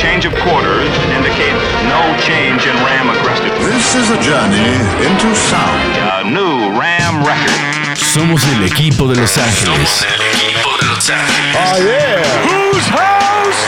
[0.00, 1.52] Change of quarters indicate
[1.84, 3.66] no change in Ram aggressiveness.
[3.66, 4.72] This is a journey
[5.04, 5.92] into sound.
[6.16, 7.96] A new Ram record.
[7.98, 9.66] Somos el equipo de Los Ángeles.
[9.68, 11.54] Somos el equipo de Los Ángeles.
[11.54, 12.22] Oh, yeah.
[12.48, 13.60] Whose house?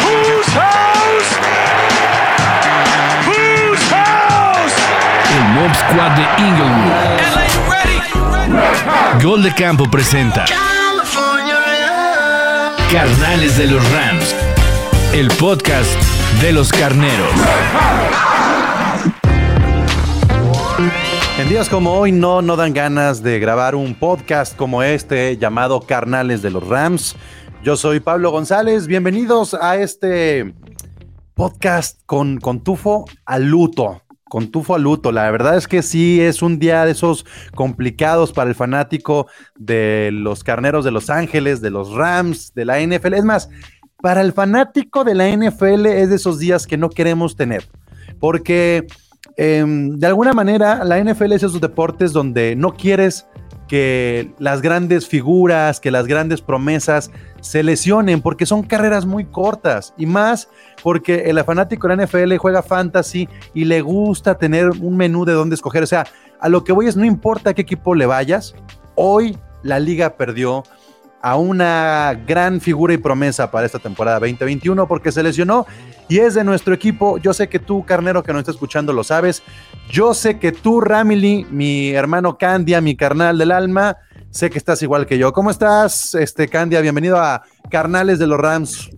[0.00, 1.36] Whose house?
[3.28, 4.74] Whose house?
[5.36, 6.96] El Mob Squad de Inglewood.
[9.22, 10.46] Gol de Campo presenta
[12.92, 14.34] Carnales de los Rams.
[15.14, 15.88] El podcast
[16.42, 17.30] de los carneros.
[21.38, 25.82] En días como hoy no, no dan ganas de grabar un podcast como este llamado
[25.82, 27.14] Carnales de los Rams.
[27.62, 30.52] Yo soy Pablo González, bienvenidos a este
[31.34, 34.02] podcast con, con tufo a luto.
[34.30, 35.12] Con tufo a luto.
[35.12, 39.26] La verdad es que sí es un día de esos complicados para el fanático
[39.58, 43.14] de los carneros de Los Ángeles, de los Rams, de la NFL.
[43.14, 43.50] Es más,
[44.00, 47.68] para el fanático de la NFL es de esos días que no queremos tener.
[48.20, 48.86] Porque
[49.36, 53.26] eh, de alguna manera la NFL es esos deportes donde no quieres
[53.68, 57.10] que las grandes figuras, que las grandes promesas
[57.40, 60.48] se lesionen porque son carreras muy cortas y más
[60.82, 65.32] porque el fanático de la NFL juega fantasy y le gusta tener un menú de
[65.32, 65.82] dónde escoger.
[65.82, 66.06] O sea,
[66.40, 68.54] a lo que voy es no importa a qué equipo le vayas,
[68.94, 70.62] hoy la liga perdió
[71.22, 75.66] a una gran figura y promesa para esta temporada 2021 porque se lesionó
[76.08, 77.18] y es de nuestro equipo.
[77.18, 79.42] Yo sé que tú, carnero que nos está escuchando, lo sabes.
[79.90, 83.98] Yo sé que tú, Ramily, mi hermano Candia, mi carnal del alma,
[84.30, 85.32] sé que estás igual que yo.
[85.32, 86.80] ¿Cómo estás, este Candia?
[86.80, 88.90] Bienvenido a Carnales de los Rams.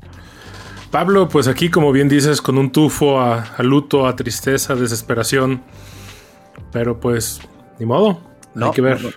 [0.90, 5.62] Pablo, pues aquí, como bien dices, con un tufo a, a luto, a tristeza, desesperación.
[6.70, 7.40] Pero pues,
[7.78, 8.20] ni modo.
[8.54, 9.00] No, hay que ver.
[9.02, 9.16] no, no.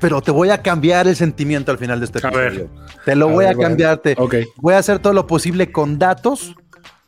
[0.00, 2.68] Pero te voy a cambiar el sentimiento al final de este A ver.
[3.04, 3.70] Te lo A voy ver, a bueno.
[3.70, 4.16] cambiarte.
[4.18, 4.34] Ok.
[4.56, 6.54] Voy a hacer todo lo posible con datos,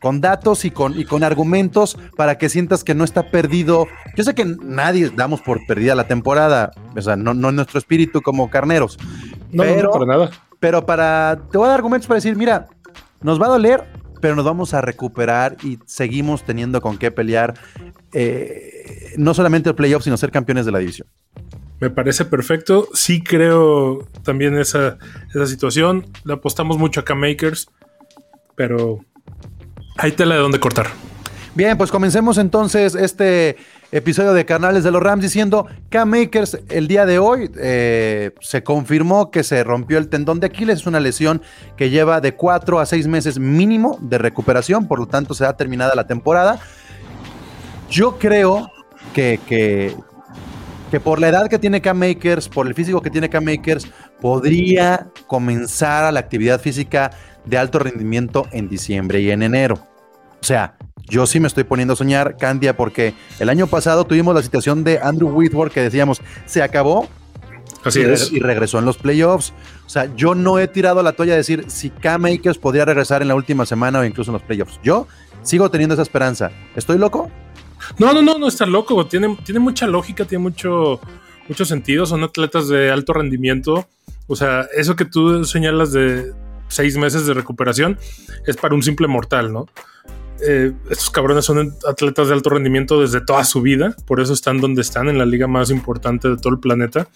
[0.06, 3.88] con datos y con, y con argumentos para que sientas que no está perdido.
[4.14, 7.80] Yo sé que nadie damos por perdida la temporada, o sea, no, no en nuestro
[7.80, 8.98] espíritu como carneros.
[9.50, 10.30] No, no, pero, no, para nada.
[10.60, 12.68] pero para, te voy a dar argumentos para decir, mira,
[13.20, 13.82] nos va a doler,
[14.20, 17.54] pero nos vamos a recuperar y seguimos teniendo con qué pelear,
[18.12, 21.08] eh, no solamente el playoff, sino ser campeones de la división.
[21.80, 22.86] Me parece perfecto.
[22.94, 24.98] Sí creo también esa,
[25.34, 26.06] esa situación.
[26.22, 27.70] Le apostamos mucho a K-Makers.
[28.54, 29.00] Pero
[29.98, 30.86] hay tela de dónde cortar.
[31.54, 33.56] Bien, pues comencemos entonces este
[33.90, 39.30] episodio de Carnales de los Rams diciendo K-Makers el día de hoy eh, se confirmó
[39.30, 41.40] que se rompió el tendón de Aquiles, es una lesión
[41.78, 45.54] que lleva de 4 a 6 meses mínimo de recuperación, por lo tanto se ha
[45.54, 46.60] terminada la temporada.
[47.90, 48.70] Yo creo
[49.14, 49.96] que, que,
[50.90, 53.86] que por la edad que tiene K-Makers, por el físico que tiene K-Makers,
[54.20, 57.10] podría comenzar a la actividad física
[57.44, 59.78] de alto rendimiento en diciembre y en enero.
[60.40, 60.76] O sea,
[61.08, 64.84] yo sí me estoy poniendo a soñar, Candia, porque el año pasado tuvimos la situación
[64.84, 67.08] de Andrew Whitworth que decíamos, se acabó
[67.84, 68.32] Así y, es.
[68.32, 69.52] y regresó en los playoffs.
[69.86, 73.28] O sea, yo no he tirado la toalla de decir si K-Makers podría regresar en
[73.28, 74.80] la última semana o incluso en los playoffs.
[74.82, 75.06] Yo
[75.42, 76.50] sigo teniendo esa esperanza.
[76.74, 77.30] ¿Estoy loco?
[77.98, 79.06] No, no, no, no está loco.
[79.06, 81.00] Tiene, tiene mucha lógica, tiene mucho,
[81.48, 82.06] mucho sentido.
[82.06, 83.86] Son atletas de alto rendimiento.
[84.26, 86.32] O sea, eso que tú señalas de
[86.68, 87.98] seis meses de recuperación
[88.46, 89.66] es para un simple mortal, ¿no?
[90.46, 94.60] Eh, estos cabrones son atletas de alto rendimiento desde toda su vida, por eso están
[94.60, 97.08] donde están, en la liga más importante de todo el planeta.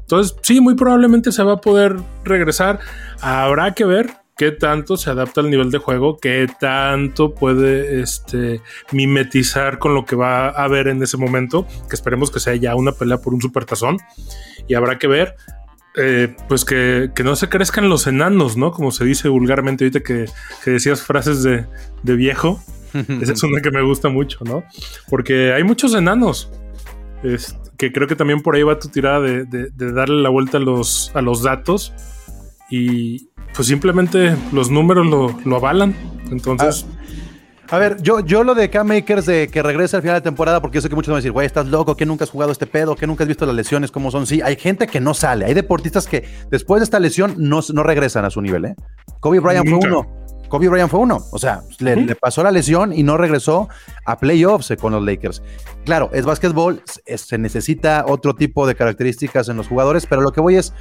[0.00, 2.80] Entonces, sí, muy probablemente se va a poder regresar.
[3.20, 8.60] Habrá que ver qué tanto se adapta al nivel de juego, qué tanto puede este,
[8.92, 12.74] mimetizar con lo que va a haber en ese momento, que esperemos que sea ya
[12.74, 13.98] una pelea por un supertazón.
[14.68, 15.36] Y habrá que ver,
[15.96, 18.72] eh, pues que, que no se crezcan los enanos, ¿no?
[18.72, 20.26] Como se dice vulgarmente ahorita que,
[20.64, 21.64] que decías frases de,
[22.02, 22.60] de viejo.
[23.20, 24.64] Esa es una que me gusta mucho, ¿no?
[25.08, 26.50] Porque hay muchos enanos.
[27.22, 30.30] Es- que creo que también por ahí va tu tirada de, de- de darle la
[30.30, 31.92] vuelta a los, a los datos.
[32.70, 35.96] Y pues simplemente los números lo, lo avalan.
[36.30, 36.86] Entonces,
[37.68, 40.76] A ver, yo, yo lo de K-Makers de que regrese al final de temporada, porque
[40.76, 42.66] yo sé que muchos van a decir, güey, estás loco, que nunca has jugado este
[42.66, 44.26] pedo, que nunca has visto las lesiones, cómo son.
[44.26, 47.82] Sí, hay gente que no sale, hay deportistas que después de esta lesión no, no
[47.82, 48.76] regresan a su nivel, ¿eh?
[49.20, 50.25] Kobe Bryant fue uno.
[50.48, 51.18] Kobe Bryant fue uno.
[51.32, 53.68] O sea, le, le pasó la lesión y no regresó
[54.04, 55.42] a playoffs con los Lakers.
[55.84, 60.32] Claro, es básquetbol, es- se necesita otro tipo de características en los jugadores, pero lo
[60.32, 60.72] que voy es,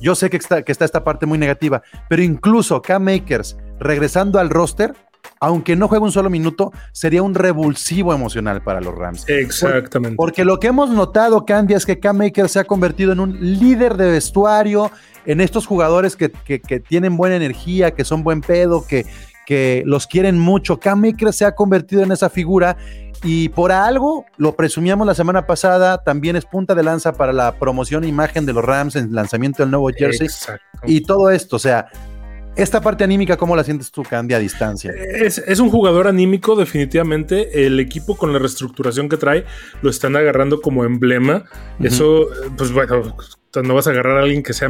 [0.00, 4.50] yo sé que está, que está esta parte muy negativa, pero incluso K-Makers regresando al
[4.50, 4.94] roster,
[5.42, 9.28] aunque no juegue un solo minuto, sería un revulsivo emocional para los Rams.
[9.28, 10.16] exactamente.
[10.16, 13.36] Porque lo que hemos notado, Candy, es que Cam Maker se ha convertido en un
[13.58, 14.90] líder de vestuario,
[15.26, 19.04] en estos jugadores que, que- que tienen buena energía, que son buen pedo, que,
[19.44, 20.78] que los quieren mucho.
[20.78, 22.76] Cam Akers se ha convertido en esa figura
[23.24, 27.52] y por algo, lo presumíamos la semana pasada, también es punta de lanza para la
[27.56, 30.26] promoción e imagen de los Rams en el lanzamiento del nuevo jersey.
[30.26, 30.64] Exacto.
[30.86, 31.86] Y todo esto, o sea,
[32.54, 34.92] esta parte anímica, ¿cómo la sientes tú, Candy, a distancia?
[34.92, 37.64] Es, es un jugador anímico, definitivamente.
[37.64, 39.44] El equipo con la reestructuración que trae
[39.80, 41.44] lo están agarrando como emblema.
[41.80, 43.16] Eso, pues bueno,
[43.62, 44.68] no vas a agarrar a alguien que sea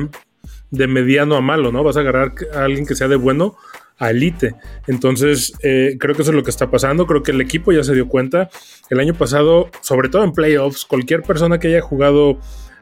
[0.71, 1.83] de mediano a malo, ¿no?
[1.83, 3.57] Vas a agarrar a alguien que sea de bueno
[3.99, 4.55] a elite.
[4.87, 7.07] Entonces, eh, creo que eso es lo que está pasando.
[7.07, 8.49] Creo que el equipo ya se dio cuenta.
[8.91, 12.39] El año pasado, sobre todo en playoffs, cualquier persona que haya jugado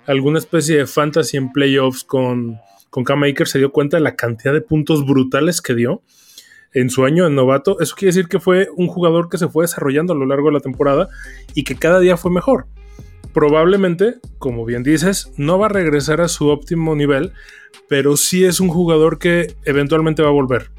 [0.06, 4.16] alguna especie de fantasy en playoffs con, con Cam Akers se dio cuenta de la
[4.16, 6.02] cantidad de puntos brutales que dio
[6.72, 7.81] en su año en novato.
[7.81, 10.54] Eso quiere decir que fue un jugador que se fue desarrollando a lo largo de
[10.54, 11.08] la temporada
[11.54, 12.66] y que cada día fue mejor.
[13.32, 17.32] Probablemente, como bien dices, no va a regresar a su óptimo nivel,
[17.88, 20.70] pero sí es un jugador que eventualmente va a volver.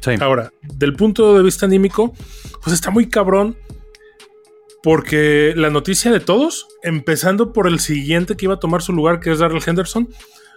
[0.00, 0.12] Sí.
[0.20, 2.14] Ahora, del punto de vista anímico,
[2.62, 3.56] pues está muy cabrón.
[4.82, 9.18] Porque la noticia de todos, empezando por el siguiente que iba a tomar su lugar,
[9.18, 10.08] que es Darrell Henderson,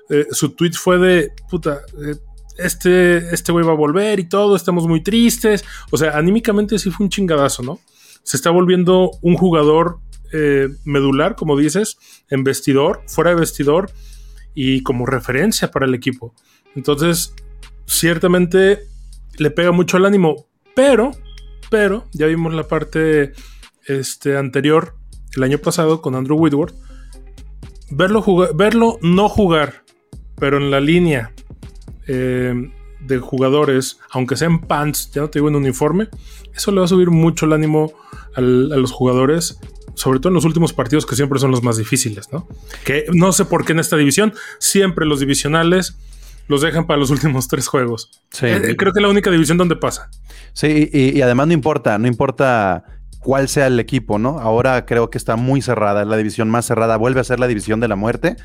[0.09, 1.81] eh, su tweet fue de puta.
[2.03, 2.15] eh,
[2.57, 5.63] este este güey va a volver y todo, estamos muy tristes.
[5.91, 7.79] O sea, anímicamente sí fue un chingadazo, ¿no?
[8.23, 9.99] Se está volviendo un jugador
[10.31, 11.97] eh, medular, como dices,
[12.29, 13.91] en vestidor, fuera de vestidor
[14.53, 16.35] y como referencia para el equipo.
[16.75, 17.33] Entonces,
[17.87, 18.79] ciertamente
[19.37, 21.11] le pega mucho al ánimo, pero,
[21.71, 23.33] pero, ya vimos la parte
[23.87, 24.95] este, anterior,
[25.35, 26.75] el año pasado, con Andrew Whitworth.
[27.89, 28.23] Verlo,
[28.53, 29.83] verlo no jugar,
[30.39, 31.31] pero en la línea
[32.07, 36.09] eh, de jugadores, aunque sean pants, ya no te digo en uniforme,
[36.55, 37.93] eso le va a subir mucho el ánimo
[38.35, 39.59] al, a los jugadores,
[39.95, 42.47] sobre todo en los últimos partidos que siempre son los más difíciles, ¿no?
[42.85, 45.97] Que no sé por qué en esta división, siempre los divisionales
[46.47, 48.09] los dejan para los últimos tres juegos.
[48.31, 48.47] Sí.
[48.47, 50.09] Eh, creo que es la única división donde pasa.
[50.53, 52.83] Sí, y, y además no importa, no importa
[53.19, 54.39] cuál sea el equipo, ¿no?
[54.39, 57.47] Ahora creo que está muy cerrada, es la división más cerrada, vuelve a ser la
[57.47, 58.37] división de la muerte,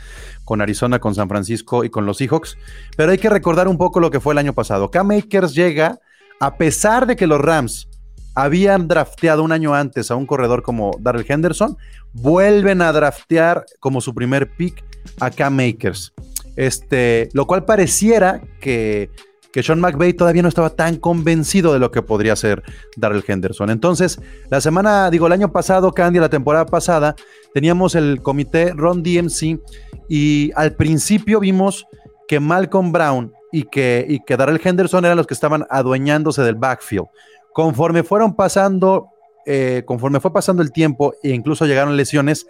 [0.44, 2.56] con Arizona, con San Francisco y con los Seahawks.
[2.96, 4.90] Pero hay que recordar un poco lo que fue el año pasado.
[4.90, 5.98] Cam Akers llega,
[6.40, 7.88] a pesar de que los Rams
[8.34, 11.76] habían drafteado un año antes a un corredor como Darrell Henderson,
[12.12, 14.84] vuelven a draftear como su primer pick
[15.20, 16.12] a Cam Akers.
[16.56, 19.10] Este, lo cual pareciera que,
[19.54, 22.64] que Sean McVay todavía no estaba tan convencido de lo que podría ser
[22.96, 23.70] Darrell Henderson.
[23.70, 24.20] Entonces,
[24.50, 27.14] la semana, digo, el año pasado, Candy, la temporada pasada,
[27.52, 29.60] teníamos el comité Ron DMC
[30.08, 31.86] y al principio vimos
[32.26, 36.56] que Malcolm Brown y que, y que Darrell Henderson eran los que estaban adueñándose del
[36.56, 37.06] backfield.
[37.52, 39.10] Conforme fueron pasando,
[39.46, 42.44] eh, conforme fue pasando el tiempo e incluso llegaron lesiones,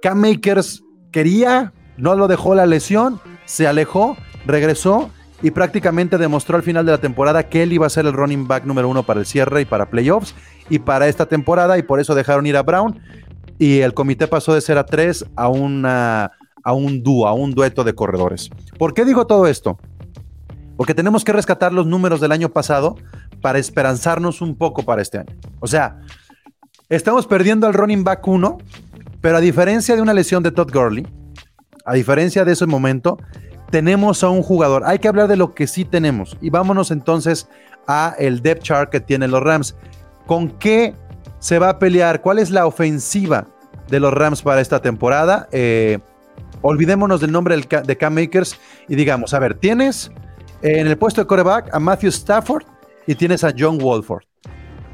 [0.00, 4.16] Cam Makers quería, no lo dejó la lesión, se alejó,
[4.46, 5.10] regresó
[5.44, 8.48] y prácticamente demostró al final de la temporada que él iba a ser el running
[8.48, 10.34] back número uno para el cierre y para playoffs
[10.70, 12.98] y para esta temporada y por eso dejaron ir a Brown
[13.58, 16.32] y el comité pasó de ser a tres a, una,
[16.62, 18.48] a un dúo, a un dueto de corredores.
[18.78, 19.78] ¿Por qué digo todo esto?
[20.78, 22.96] Porque tenemos que rescatar los números del año pasado
[23.42, 25.34] para esperanzarnos un poco para este año.
[25.60, 26.00] O sea,
[26.88, 28.56] estamos perdiendo al running back 1,
[29.20, 31.06] pero a diferencia de una lesión de Todd Gurley,
[31.84, 33.18] a diferencia de ese momento,
[33.70, 34.82] tenemos a un jugador.
[34.86, 36.36] Hay que hablar de lo que sí tenemos.
[36.40, 37.48] Y vámonos entonces
[37.86, 39.76] a el depth chart que tienen los Rams.
[40.26, 40.94] ¿Con qué
[41.38, 42.22] se va a pelear?
[42.22, 43.46] ¿Cuál es la ofensiva
[43.88, 45.48] de los Rams para esta temporada?
[45.52, 45.98] Eh,
[46.62, 50.10] olvidémonos del nombre de Cam Makers y digamos, a ver, tienes
[50.62, 52.64] en el puesto de coreback a Matthew Stafford
[53.06, 54.24] y tienes a John Wolford.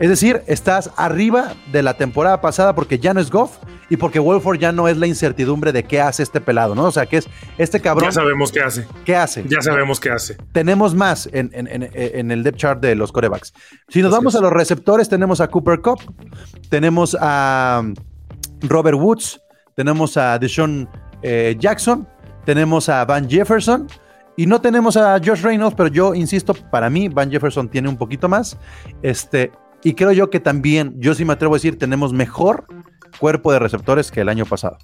[0.00, 3.58] Es decir, estás arriba de la temporada pasada porque ya no es Goff
[3.90, 6.84] y porque Wolford ya no es la incertidumbre de qué hace este pelado, ¿no?
[6.84, 7.28] O sea, que es
[7.58, 8.08] este cabrón.
[8.08, 8.86] Ya sabemos qué hace.
[9.04, 9.44] ¿Qué hace?
[9.46, 10.38] Ya sabemos qué hace.
[10.52, 13.52] Tenemos más en, en, en, en el depth chart de los corebacks.
[13.88, 16.00] Si nos vamos a los receptores, tenemos a Cooper Cup,
[16.70, 17.82] tenemos a
[18.62, 19.38] Robert Woods,
[19.76, 20.88] tenemos a Deshaun
[21.22, 22.08] eh, Jackson,
[22.46, 23.86] tenemos a Van Jefferson.
[24.36, 27.98] Y no tenemos a Josh Reynolds, pero yo insisto, para mí Van Jefferson tiene un
[27.98, 28.56] poquito más.
[29.02, 29.52] Este,
[29.82, 32.66] y creo yo que también, yo sí me atrevo a decir, tenemos mejor
[33.18, 34.78] cuerpo de receptores que el año pasado.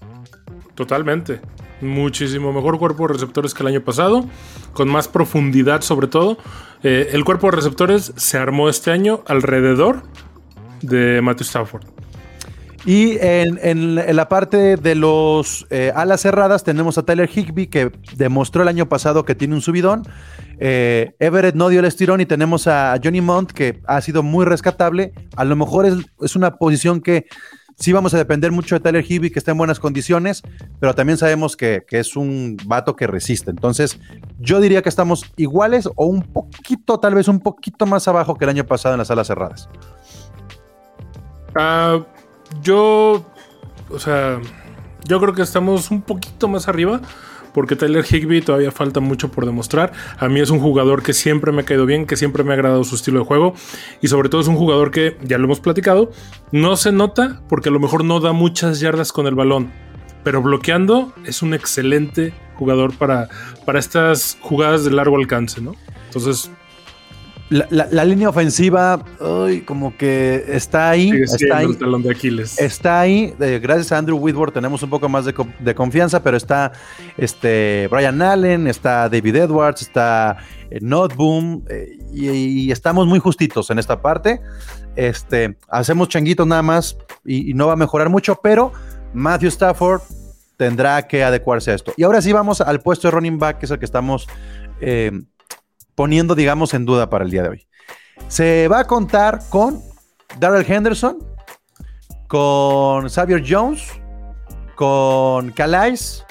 [0.74, 1.40] Totalmente.
[1.80, 4.26] Muchísimo mejor cuerpo de receptores que el año pasado,
[4.72, 6.38] con más profundidad sobre todo.
[6.82, 10.02] Eh, el cuerpo de receptores se armó este año alrededor
[10.82, 11.84] de Matthew Stafford.
[12.84, 17.90] Y en, en- la parte de los eh, alas cerradas tenemos a Tyler Higby que
[18.16, 20.02] demostró el año pasado que tiene un subidón.
[20.58, 24.44] Eh, Everett no dio el estirón y tenemos a Johnny Mount que ha sido muy
[24.44, 25.12] rescatable.
[25.36, 27.26] A lo mejor es, es una posición que
[27.78, 30.42] Sí vamos a depender mucho de Tyler Hibby, que está en buenas condiciones,
[30.80, 33.50] pero también sabemos que, que es un vato que resiste.
[33.50, 34.00] Entonces,
[34.38, 38.46] yo diría que estamos iguales o un poquito, tal vez un poquito más abajo que
[38.46, 39.68] el año pasado en las salas cerradas.
[41.54, 42.00] Ah,
[42.62, 43.24] yo,
[43.90, 44.40] o sea,
[45.06, 47.00] yo creo que estamos un poquito más arriba.
[47.56, 49.90] Porque Tyler Higby todavía falta mucho por demostrar.
[50.18, 52.52] A mí es un jugador que siempre me ha caído bien, que siempre me ha
[52.52, 53.54] agradado su estilo de juego.
[54.02, 56.10] Y sobre todo es un jugador que, ya lo hemos platicado,
[56.52, 59.72] no se nota porque a lo mejor no da muchas yardas con el balón.
[60.22, 63.30] Pero bloqueando es un excelente jugador para,
[63.64, 65.76] para estas jugadas de largo alcance, ¿no?
[66.08, 66.50] Entonces,
[67.48, 71.10] La, la- la línea ofensiva, uy, como que está ahí.
[71.12, 71.66] sigue Está siendo ahí.
[71.66, 72.58] el talón de Aquiles.
[72.58, 76.22] Está ahí, eh, gracias a Andrew Whitworth tenemos un poco más de, co- de confianza,
[76.24, 76.72] pero está
[77.16, 80.38] este, Brian Allen, está David Edwards, está
[80.70, 84.40] eh, Notboom, eh, y, y estamos muy justitos en esta parte.
[84.96, 88.72] Este, hacemos changuitos nada más y, y no va a mejorar mucho, pero
[89.14, 90.00] Matthew Stafford
[90.56, 91.92] tendrá que adecuarse a esto.
[91.96, 94.26] Y ahora sí vamos al puesto de running back, que es el que estamos
[94.80, 95.12] eh,
[95.96, 97.66] poniendo, digamos, en duda para el día de hoy.
[98.28, 99.80] Se va a contar con
[100.38, 101.18] Darrell Henderson,
[102.28, 103.82] con Xavier Jones,
[104.76, 106.24] con Calais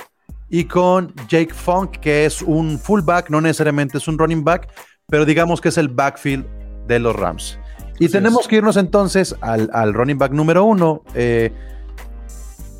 [0.50, 4.69] y con Jake Funk, que es un fullback, no necesariamente es un running back,
[5.07, 6.45] pero digamos que es el backfield
[6.88, 7.60] de los Rams.
[8.00, 8.48] Y Así tenemos es.
[8.48, 11.51] que irnos entonces al, al running back número uno, eh,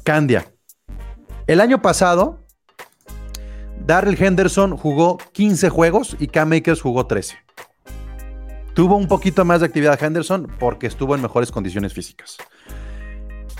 [0.04, 0.46] Candia.
[1.48, 2.45] El año pasado,
[3.86, 7.38] Darrell Henderson jugó 15 juegos y Cam Akers jugó 13.
[8.74, 12.38] Tuvo un poquito más de actividad Henderson porque estuvo en mejores condiciones físicas.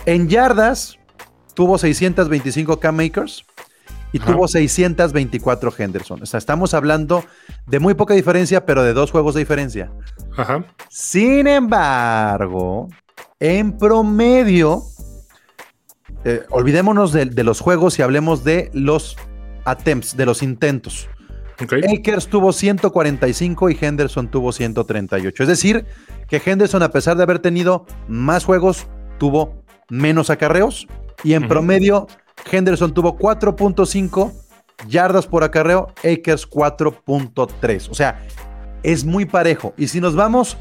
[0.06, 0.98] En yardas,
[1.54, 3.46] tuvo 625 Cam Akers
[4.12, 4.32] y Ajá.
[4.34, 6.22] tuvo 624 Henderson.
[6.22, 7.24] O sea, estamos hablando
[7.66, 9.92] de muy poca diferencia, pero de dos juegos de diferencia.
[10.38, 10.66] Ajá.
[10.90, 12.90] Sin embargo,
[13.40, 14.84] en promedio,
[16.24, 19.18] eh, olvidémonos de, de los juegos y hablemos de los
[19.66, 21.10] attempts, de los intentos.
[21.62, 21.74] Ok.
[21.88, 25.44] Akers tuvo 145 y Henderson tuvo 138.
[25.44, 25.86] Es decir,
[26.28, 30.88] que Henderson, a pesar de haber tenido más juegos, tuvo menos acarreos.
[31.24, 32.08] Y en promedio,
[32.52, 34.34] Henderson tuvo 4.5
[34.88, 37.90] yardas por acarreo, Akers 4.3.
[37.90, 38.22] O sea,
[38.84, 39.74] es muy parejo.
[39.78, 40.58] Y si nos vamos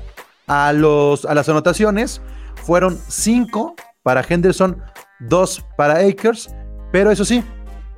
[0.46, 2.20] a, los, a las anotaciones,
[2.54, 4.80] fueron 5 para Henderson,
[5.20, 6.54] 2 para Akers.
[6.92, 7.42] Pero eso sí,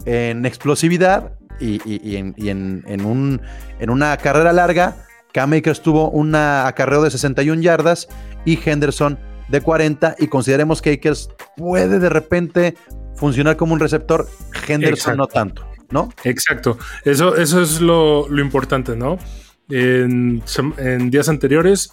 [0.07, 3.41] en explosividad y, y- y en, y en- en un-
[3.79, 4.97] en una carrera larga,
[5.33, 8.09] Cam Akers tuvo un acarreo de 61 yardas
[8.47, 12.75] y Henderson de 40 y consideremos que Akers puede de repente
[13.17, 14.27] funcionar como un receptor,
[14.67, 15.17] Henderson Exacto.
[15.17, 16.09] no tanto, ¿no?
[16.25, 16.79] Exacto.
[17.05, 19.19] Eso, eso es lo, lo importante, ¿no?
[19.69, 20.43] En,
[20.79, 21.93] en días anteriores,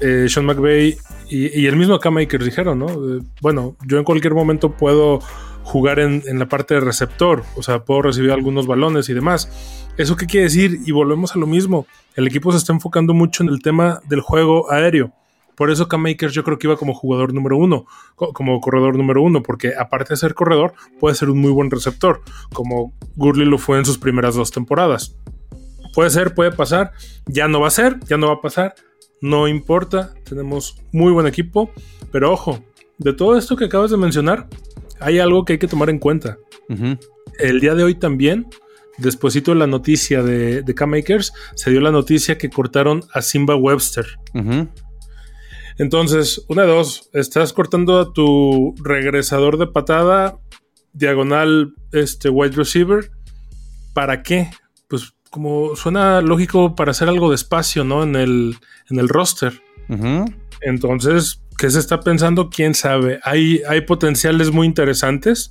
[0.00, 0.96] eh, Sean McVay
[1.30, 2.86] y, y el mismo Cam Akers dijeron, ¿no?
[2.88, 5.20] Eh, bueno, yo en cualquier momento puedo
[5.66, 9.50] jugar en, en la parte de receptor, o sea, puedo recibir algunos balones y demás.
[9.98, 10.78] ¿Eso qué quiere decir?
[10.86, 11.86] Y volvemos a lo mismo.
[12.14, 15.12] El equipo se está enfocando mucho en el tema del juego aéreo.
[15.56, 18.96] Por eso Cam Akers yo creo que iba como jugador número uno, co- como corredor
[18.96, 22.20] número uno, porque aparte de ser corredor, puede ser un muy buen receptor,
[22.52, 25.16] como Gurley lo fue en sus primeras dos temporadas.
[25.94, 26.92] Puede ser, puede pasar,
[27.26, 28.74] ya no va a ser, ya no va a pasar,
[29.22, 31.70] no importa, tenemos muy buen equipo,
[32.12, 32.60] pero ojo,
[32.98, 34.46] de todo esto que acabas de mencionar,
[35.00, 36.38] hay algo que hay que tomar en cuenta.
[37.38, 38.46] El día de hoy también,
[38.98, 43.22] despuesito de la noticia de, de Cam Akers, se dio la noticia que cortaron a
[43.22, 44.06] Simba Webster.
[45.78, 50.38] Entonces, una de dos, estás cortando a tu regresador de patada,
[50.92, 53.10] diagonal, este wide receiver.
[53.92, 54.50] ¿Para qué?
[54.88, 58.02] Pues como suena lógico para hacer algo de espacio, ¿no?
[58.02, 58.56] En el,
[58.88, 59.60] en el roster.
[60.62, 62.50] Entonces, ¿qué se está pensando?
[62.50, 63.20] ¿Quién sabe?
[63.22, 65.50] Hay, hay potenciales muy interesantes,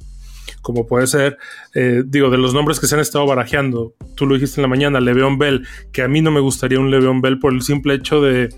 [0.61, 1.37] como puede ser,
[1.73, 3.93] eh, digo, de los nombres que se han estado barajeando.
[4.15, 6.89] Tú lo dijiste en la mañana, Le'Veon Bell, que a mí no me gustaría un
[6.91, 8.49] Le'Veon Bell por el simple hecho de,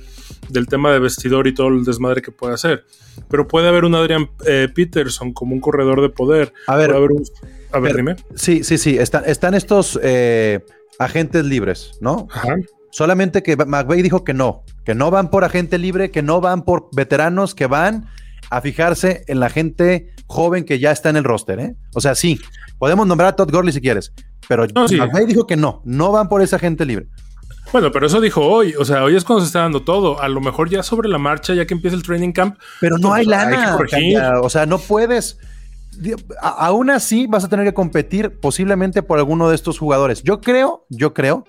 [0.50, 2.86] del tema de vestidor y todo el desmadre que puede hacer.
[3.30, 6.54] Pero puede haber un Adrian eh, Peterson como un corredor de poder.
[6.68, 7.24] A ver, haber un-
[7.72, 8.16] a ver, pero- dime.
[8.36, 8.98] Sí, sí, sí.
[8.98, 10.60] Están, están estos eh,
[11.00, 12.28] agentes libres, ¿no?
[12.32, 12.56] Ajá.
[12.92, 16.64] Solamente que McVeigh dijo que no, que no van por agente libre, que no van
[16.64, 18.08] por veteranos, que van
[18.50, 21.76] a fijarse en la gente joven que ya está en el roster, ¿eh?
[21.94, 22.40] O sea, sí,
[22.80, 24.14] podemos nombrar a Todd Gurley si quieres,
[24.48, 24.96] pero No, sí.
[24.96, 27.08] McVay dijo que no, no van por esa gente libre.
[27.74, 28.74] Bueno, pero eso dijo hoy.
[28.80, 30.22] O sea, hoy es cuando se está dando todo.
[30.22, 32.58] A lo mejor ya sobre la marcha, ya que empieza el training camp.
[32.80, 33.78] Pero no hay pues, hay lana.
[33.92, 35.38] Calla, o sea, no puedes.
[36.42, 40.24] a- aún así vas a tener que competir posiblemente por alguno de estos jugadores.
[40.24, 41.44] Yo creo, yo creo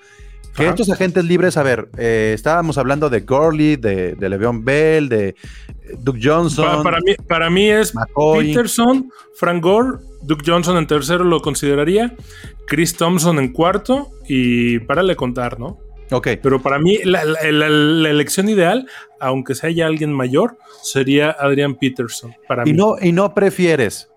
[0.58, 0.70] Que Ajá.
[0.70, 5.28] estos agentes libres, a ver, eh, estábamos hablando de Gurley, de, de Le'Veon Bell, de
[5.28, 5.34] eh,
[6.00, 6.64] Duke Johnson.
[6.66, 8.48] Pa- para, mí, para mí es McCoy.
[8.48, 12.14] Peterson, Frank Gore, Duke Johnson en tercero lo consideraría,
[12.66, 15.78] Chris Thompson en cuarto y párale contar, ¿no?
[16.10, 18.88] Ok, Pero para mí la, la- la- la elección ideal,
[19.20, 22.34] aunque sea ya alguien mayor, sería Adrian Peterson.
[22.48, 22.76] Para y mí.
[22.78, 24.08] no, y no prefieres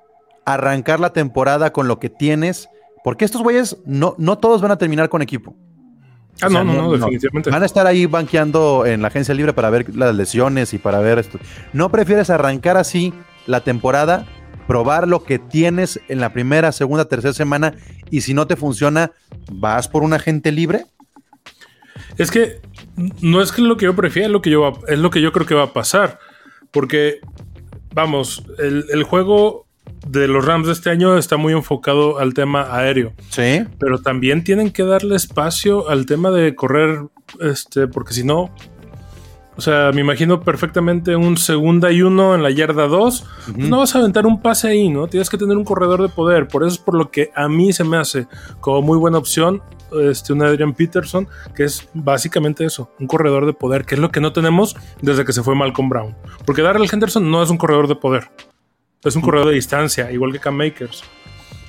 [0.45, 2.67] arrancar la temporada con lo que tienes,
[3.03, 5.55] porque estos güeyes no, no todos van a terminar con equipo.
[6.41, 7.49] Ah, O sea, no, no, no, definitivamente.
[7.49, 10.99] Van a estar ahí banqueando en la agencia libre para ver las lesiones y para
[10.99, 11.39] ver esto.
[11.73, 13.13] ¿No prefieres arrancar así
[13.47, 14.25] la temporada,
[14.67, 17.73] probar lo que tienes en la primera, segunda, tercera semana
[18.09, 19.11] y si no te funciona,
[19.51, 20.85] vas por un agente libre?
[22.17, 22.61] Es que
[23.21, 25.31] no es que lo que yo prefiera, es lo que yo, es lo que yo
[25.31, 26.19] creo que va a pasar.
[26.71, 27.19] Porque,
[27.93, 29.65] vamos, el, el juego
[30.07, 33.13] de los Rams de este año está muy enfocado al tema aéreo.
[33.29, 33.63] Sí.
[33.79, 37.01] Pero también tienen que darle espacio al tema de correr,
[37.39, 38.53] este, porque si no,
[39.57, 43.25] o sea, me imagino perfectamente un segunda y uno en la yarda 2.
[43.45, 45.07] pues no vas a aventar un pase ahí, ¿no?
[45.07, 46.47] Tienes que tener un corredor de poder.
[46.47, 48.27] Por eso es por lo que a mí se me hace
[48.59, 53.53] como muy buena opción este, un Adrian Peterson, que es básicamente eso, un corredor de
[53.53, 56.15] poder, que es lo que no tenemos desde que se fue Malcolm Brown.
[56.45, 58.31] Porque Darrell Henderson no es un corredor de poder.
[59.03, 61.03] Es un corredor de distancia, igual que Cam Makers.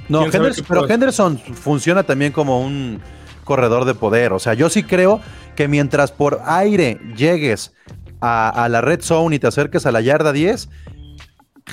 [0.08, 0.90] No, ¿Quién sabe Henderson- qué pero?
[0.90, 3.00] Henderson funciona también como un
[3.44, 4.32] corredor de poder.
[4.32, 5.20] O sea, yo sí creo
[5.56, 7.72] que mientras por aire llegues
[8.20, 10.68] a, a la red zone y te acerques a la yarda 10,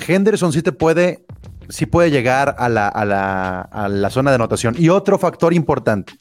[0.06, 1.24] Henderson sí te puede,
[1.68, 4.74] sí puede llegar a la, a la- a la zona de anotación.
[4.78, 6.14] Y otro factor importante.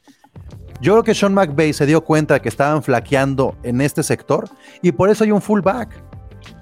[0.82, 4.50] Yo creo que Sean McVay se dio cuenta que estaban flaqueando en este sector
[4.82, 5.90] y por eso hay un fullback.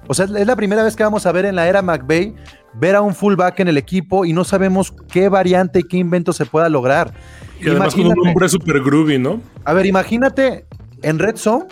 [0.08, 2.34] O sea, es la primera vez que vamos a ver en la era McVay
[2.80, 6.34] ver a un fullback en el equipo y no sabemos qué variante y qué invento
[6.34, 7.14] se pueda lograr.
[7.60, 9.42] Y además con un hombre super groovy, ¿no?
[9.66, 10.66] a ver, imagínate
[11.02, 11.66] en Red Zone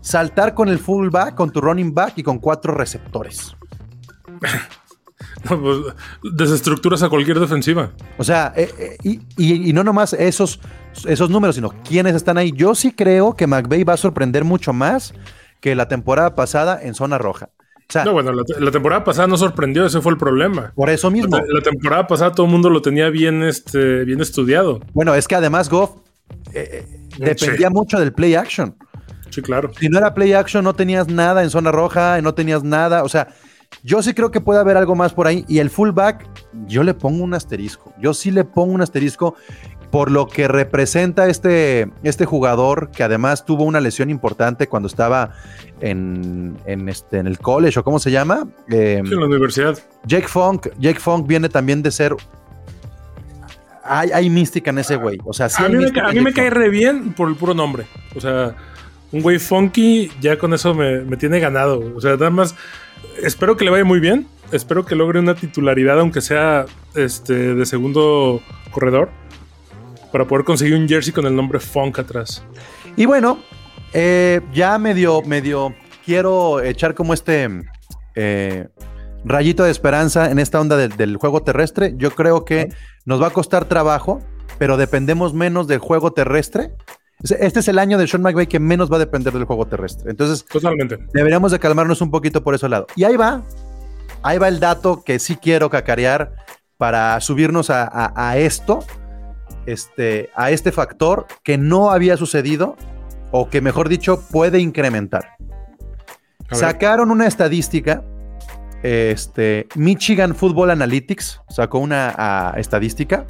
[0.00, 3.54] saltar con el fullback, con tu running back y con cuatro receptores.
[5.48, 5.78] No, pues,
[6.34, 7.90] desestructuras a cualquier defensiva.
[8.18, 10.60] O sea, eh, eh, y, y- y no nomás esos,
[11.06, 12.52] esos números, sino quiénes están ahí.
[12.54, 15.14] Yo sí creo que McVay va a sorprender mucho más
[15.60, 17.50] que la temporada pasada en zona roja.
[17.90, 20.72] O sea, No, bueno, la, la temporada pasada no sorprendió, ese fue el problema.
[20.76, 21.36] por eso mismo.
[21.36, 24.78] La, la temporada pasada todo el mundo lo tenía bien, este, bien estudiado.
[24.94, 25.90] Bueno, es que además Goff
[26.54, 27.74] eh, eh, dependía Sí.
[27.74, 28.76] mucho del play action.
[29.30, 29.70] Sí, claro.
[29.78, 33.02] Si no era play action, no tenías nada en zona roja, no tenías nada.
[33.02, 33.28] O sea,
[33.82, 35.44] yo sí creo que puede haber algo más por ahí.
[35.48, 36.26] Y el fullback,
[36.66, 37.92] yo le pongo un asterisco.
[38.00, 39.34] Yo sí le pongo un asterisco
[39.90, 45.32] por lo que representa este, este jugador que además tuvo una lesión importante cuando estaba
[45.80, 48.46] en, en, este, en el college, o cómo se llama.
[48.70, 49.78] Eh, Sí, en la universidad.
[50.04, 50.68] Jake Funk.
[50.78, 52.14] Jake Funk viene también de ser.
[53.82, 55.18] Hay, hay mística en ese güey.
[55.24, 57.54] O sea, sí a mí, me, a mí me cae re bien por el puro
[57.54, 57.86] nombre.
[58.14, 58.54] O sea,
[59.10, 61.82] un güey funky, ya con eso me, me tiene ganado.
[61.96, 62.54] O sea, nada más,
[63.22, 64.28] espero que le vaya muy bien.
[64.52, 69.10] Espero que logre una titularidad, aunque sea este, de segundo corredor,
[70.12, 72.44] para poder conseguir un jersey con el nombre Funk atrás.
[72.96, 73.38] Y bueno,
[73.92, 77.48] eh, ya medio, medio quiero echar como este
[78.14, 78.68] eh,
[79.24, 81.94] rayito de esperanza en esta onda del, del juego terrestre.
[81.96, 82.68] Yo creo que
[83.04, 84.20] nos va a costar trabajo,
[84.58, 86.72] pero dependemos menos del juego terrestre.
[87.22, 90.10] Este es el año de Sean McVay que menos va a depender del juego terrestre.
[90.10, 90.98] Entonces, Totalmente.
[91.12, 92.86] deberíamos de calmarnos un poquito por ese lado.
[92.96, 93.42] Y ahí va,
[94.22, 96.32] ahí va el dato que sí quiero cacarear
[96.78, 98.82] para subirnos a, a- a esto,
[99.66, 102.76] este, a este factor que no había sucedido
[103.30, 105.36] o que mejor dicho puede incrementar.
[106.50, 108.02] Sacaron una estadística,
[108.82, 113.24] este, Michigan Football Analytics sacó una ah, estadística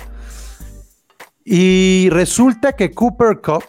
[1.44, 3.64] y resulta que Cooper Cup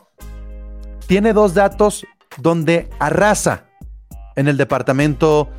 [1.08, 2.06] tiene dos datos
[2.38, 3.65] donde arrasa
[4.36, 5.50] en el departamento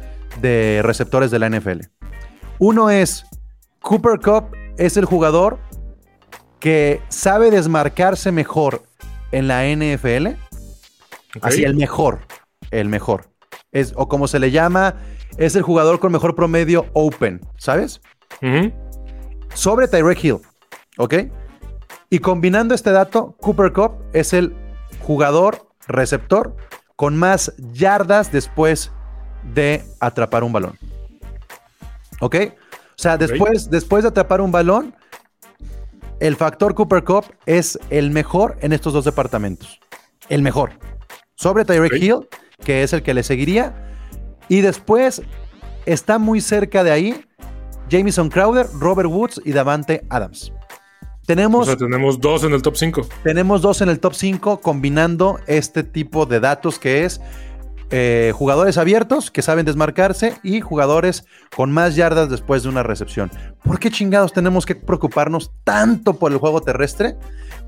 [0.41, 1.81] de receptores de la NFL.
[2.59, 3.27] Uno es
[3.81, 5.59] Cooper Cup es el jugador
[6.63, 8.83] que sabe desmarcarse mejor
[9.33, 10.29] en la NFL,
[11.41, 12.21] así el mejor,
[12.71, 13.27] el mejor.
[13.73, 14.95] Es, o como se le llama,
[15.39, 18.01] es el jugador con mejor promedio open, ¿sabes?
[19.55, 20.39] Sobre Tyreek Hill,
[20.99, 21.15] ¿ok?
[22.11, 24.55] Y combinando este dato, Cooper Cup es el
[25.01, 26.55] jugador receptor
[26.95, 28.93] con más yardas después
[29.53, 30.79] de atrapar un balón.
[32.21, 32.37] ¿Ok?
[32.91, 34.95] O sea, después, después de atrapar un balón,
[36.23, 39.81] el factor Cooper Cup es el mejor en estos dos departamentos.
[40.29, 40.71] El mejor.
[41.35, 42.01] Sobre Tyreek.
[42.01, 42.29] Hill,
[42.65, 43.75] que es el que le seguiría.
[44.49, 45.23] Y después
[45.85, 47.25] está muy cerca de ahí
[47.91, 50.53] Jamison Crowder, Robert Woods y Davante Adams.
[51.27, 53.07] Tenemos, O sea, tenemos dos en el top 5.
[53.25, 57.21] tenemos dos en el top 5 combinando este tipo de datos que es
[57.95, 63.31] eh, jugadores abiertos que saben desmarcarse y jugadores con más yardas después de una recepción.
[63.63, 67.17] ¿Por qué chingados tenemos que preocuparnos tanto por el juego terrestre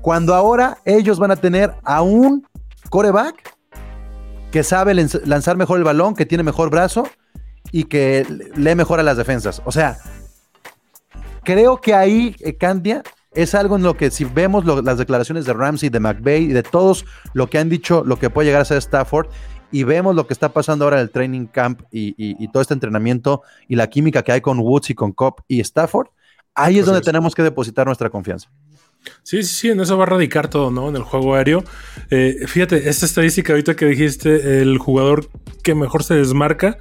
[0.01, 2.45] cuando ahora ellos van a tener a un
[2.89, 3.55] coreback
[4.51, 7.07] que sabe lanz- lanzar mejor el balón, que tiene mejor brazo
[7.71, 9.61] y que lee mejor a las defensas?
[9.63, 9.97] O sea,
[11.43, 15.53] creo que ahí, eh, Candia, es algo en lo que si vemos las declaraciones de
[15.53, 18.65] Ramsey, de McVay y de todos lo que han dicho, lo que puede llegar a
[18.65, 19.27] ser Stafford,
[19.77, 22.61] y vemos lo que está pasando ahora en el training camp y, y- y todo
[22.61, 26.07] este entrenamiento y la química que hay con Woods y con Cobb y Stafford,
[26.53, 27.05] ahí es donde es.
[27.05, 28.49] tenemos que depositar nuestra confianza.
[29.23, 30.89] Sí, sí, sí, en eso va a radicar todo, ¿no?
[30.89, 31.63] En el juego aéreo.
[32.09, 35.29] Eh, fíjate, esta estadística ahorita que dijiste, el jugador
[35.61, 36.77] que mejor se desmarca,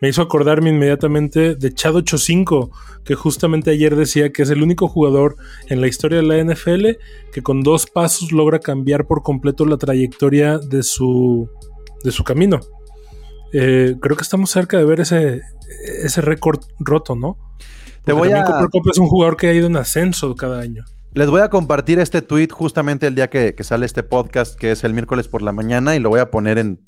[0.00, 2.70] me hizo acordarme inmediatamente de Chad 85,
[3.04, 5.36] que justamente ayer decía que es el único jugador
[5.68, 6.96] en la historia de la NFL
[7.32, 11.50] que con dos pasos logra cambiar por completo la trayectoria de su,
[12.04, 12.60] de su camino.
[13.52, 15.42] Eh, creo que estamos cerca de ver ese,
[16.02, 17.36] ese récord roto, ¿no?
[18.04, 20.84] Te voy a- Cooper es un jugador que ha ido en ascenso cada año.
[21.12, 24.70] Les voy a compartir este tweet justamente el día que, que sale este podcast, que
[24.70, 26.80] es el miércoles por la mañana, y lo voy a poner en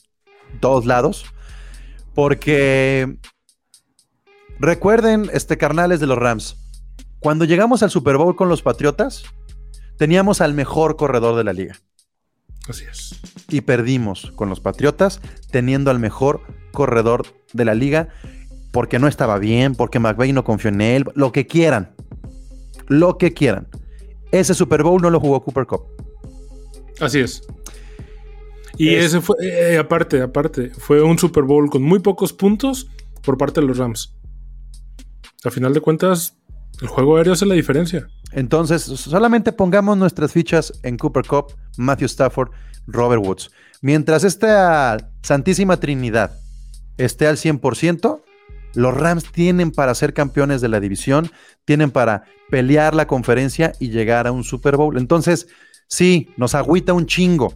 [0.61, 1.25] todos lados.
[2.15, 3.17] Porque
[4.59, 6.57] recuerden, este carnales de los Rams,
[7.21, 9.25] cuando llegamos al Super Bowl con los Patriotas,
[9.99, 11.77] teníamos al mejor corredor de la liga.
[12.69, 13.21] Así es.
[13.49, 15.21] Y perdimos con los Patriotas,
[15.51, 18.09] teniendo al mejor corredor de la liga,
[18.73, 21.95] porque no estaba bien, porque McVay no confió en él, lo que quieran.
[22.89, 23.69] Lo que quieran.
[24.31, 25.83] Ese Super Bowl no lo jugó Cooper Cup.
[27.01, 27.43] Así es.
[28.79, 32.89] Y Es- ese fue, eh, aparte, aparte, fue un Super Bowl con muy pocos puntos
[33.23, 34.15] por parte de los Rams.
[35.45, 36.39] A final de cuentas,
[36.83, 38.09] el juego aéreo hace la diferencia.
[38.33, 42.51] Entonces, solamente pongamos nuestras fichas en Cooper Cup, Matthew Stafford,
[42.89, 43.53] Robert Woods.
[43.83, 46.33] Mientras esta Santísima Trinidad
[46.99, 48.21] esté al 100%,
[48.75, 51.31] los Rams tienen para ser campeones de la división,
[51.65, 54.99] tienen para pelear la conferencia y llegar a un Super Bowl.
[54.99, 55.47] Entonces,
[55.87, 57.55] sí, nos agüita un chingo,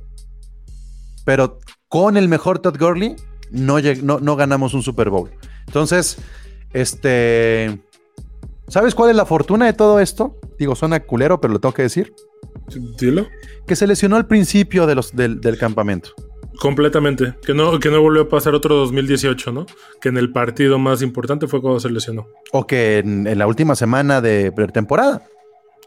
[1.25, 1.59] pero
[1.89, 3.17] con el mejor Todd Gurley
[3.51, 5.33] no, no, no ganamos un Super Bowl.
[5.67, 6.17] Entonces,
[6.73, 7.81] este...
[8.69, 10.37] ¿Sabes cuál es la fortuna de todo esto?
[10.59, 12.13] Digo, suena culero, pero lo tengo que decir.
[12.99, 13.27] Dilo.
[13.67, 16.11] Que se lesionó al principio de los, del, del campamento.
[16.59, 17.35] Completamente.
[17.45, 19.67] Que no, que no volvió a pasar otro 2018, ¿no?
[20.01, 22.27] Que en el partido más importante fue cuando se lesionó.
[22.53, 25.23] O que en, en la última semana de pretemporada.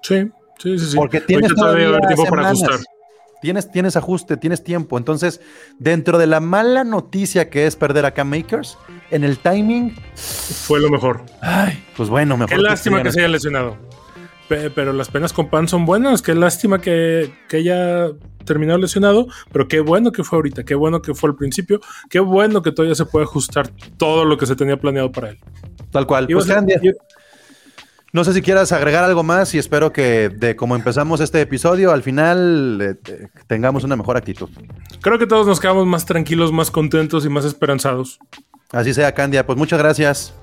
[0.02, 0.86] Sí, sí, sí.
[0.92, 0.96] sí.
[0.96, 2.80] Porque tienes todavía haber tiempo para ajustar.
[3.42, 4.98] Tienes, tienes ajuste, tienes tiempo.
[4.98, 5.40] Entonces,
[5.78, 8.78] dentro de la mala noticia que es perder a Cam Makers,
[9.12, 11.24] en el timing, Fue lo mejor.
[11.42, 12.50] ay, pues bueno, mejor.
[12.50, 13.78] Qué lástima que se haya lesionado.
[14.48, 16.22] Pe- Pero las penas con pan son buenas.
[16.22, 18.08] Qué lástima que, que haya
[18.46, 19.28] terminado lesionado.
[19.52, 20.64] Pero qué bueno que fue ahorita.
[20.66, 21.80] Qué bueno que fue al principio.
[22.10, 25.40] Qué bueno que todavía se puede ajustar todo lo que se tenía planeado para él.
[25.92, 26.26] Tal cual.
[26.30, 26.96] Iba a Pues, ser-
[28.12, 31.92] no sé si quieras agregar algo más y espero que de como empezamos este episodio,
[31.92, 34.50] al final eh, te- tengamos una mejor actitud.
[35.02, 38.20] creo que todos nos quedamos más tranquilos, más contentos y más esperanzados.
[38.72, 39.46] Así sea, Candia.
[39.46, 40.34] Pues muchas gracias.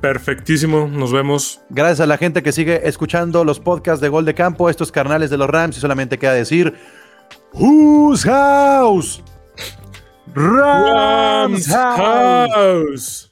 [0.00, 0.88] Perfectísimo.
[0.88, 1.60] Nos vemos.
[1.70, 5.30] Gracias a la gente que sigue escuchando los podcasts de Gol de Campo, estos carnales
[5.30, 6.74] de los Rams, y solamente queda decir:
[7.52, 9.22] Whose house?
[10.34, 12.50] Rams house.
[12.54, 13.31] House.